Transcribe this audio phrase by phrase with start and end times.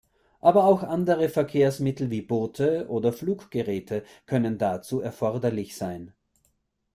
[0.39, 6.11] Aber auch andere Verkehrsmittel wie Boote oder Fluggeräte können dazu erforderlich sein.